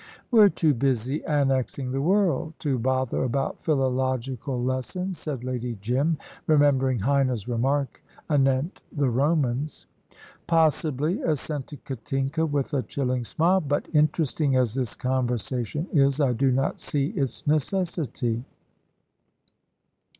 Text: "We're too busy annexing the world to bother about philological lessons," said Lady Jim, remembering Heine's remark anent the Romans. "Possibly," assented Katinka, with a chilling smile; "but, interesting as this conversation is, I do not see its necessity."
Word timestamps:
"We're 0.31 0.49
too 0.49 0.73
busy 0.73 1.21
annexing 1.25 1.91
the 1.91 2.01
world 2.01 2.55
to 2.57 2.79
bother 2.79 3.23
about 3.23 3.63
philological 3.63 4.59
lessons," 4.59 5.19
said 5.19 5.43
Lady 5.43 5.77
Jim, 5.79 6.17
remembering 6.47 6.97
Heine's 6.97 7.47
remark 7.47 8.01
anent 8.27 8.81
the 8.91 9.11
Romans. 9.11 9.85
"Possibly," 10.47 11.21
assented 11.21 11.85
Katinka, 11.85 12.47
with 12.47 12.73
a 12.73 12.81
chilling 12.81 13.23
smile; 13.23 13.61
"but, 13.61 13.87
interesting 13.93 14.55
as 14.55 14.73
this 14.73 14.95
conversation 14.95 15.85
is, 15.93 16.19
I 16.19 16.33
do 16.33 16.49
not 16.51 16.79
see 16.79 17.09
its 17.09 17.45
necessity." 17.45 18.43